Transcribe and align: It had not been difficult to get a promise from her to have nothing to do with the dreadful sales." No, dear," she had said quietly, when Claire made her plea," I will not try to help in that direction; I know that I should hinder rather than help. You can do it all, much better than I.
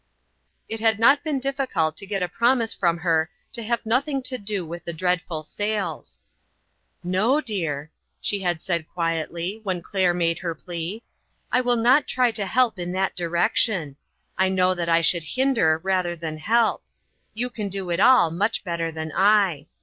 It 0.67 0.79
had 0.79 0.97
not 0.97 1.23
been 1.23 1.39
difficult 1.39 1.95
to 1.97 2.07
get 2.07 2.23
a 2.23 2.27
promise 2.27 2.73
from 2.73 2.97
her 2.97 3.29
to 3.51 3.61
have 3.61 3.85
nothing 3.85 4.23
to 4.23 4.39
do 4.39 4.65
with 4.65 4.83
the 4.83 4.93
dreadful 4.93 5.43
sales." 5.43 6.19
No, 7.03 7.39
dear," 7.39 7.91
she 8.19 8.39
had 8.39 8.63
said 8.63 8.89
quietly, 8.91 9.59
when 9.61 9.83
Claire 9.83 10.15
made 10.15 10.39
her 10.39 10.55
plea," 10.55 11.03
I 11.51 11.61
will 11.61 11.75
not 11.75 12.07
try 12.07 12.31
to 12.31 12.47
help 12.47 12.79
in 12.79 12.93
that 12.93 13.15
direction; 13.15 13.95
I 14.39 14.49
know 14.49 14.73
that 14.73 14.89
I 14.89 15.01
should 15.01 15.21
hinder 15.37 15.79
rather 15.83 16.15
than 16.15 16.39
help. 16.39 16.81
You 17.35 17.51
can 17.51 17.69
do 17.69 17.91
it 17.91 17.99
all, 17.99 18.31
much 18.31 18.63
better 18.63 18.91
than 18.91 19.11
I. 19.15 19.67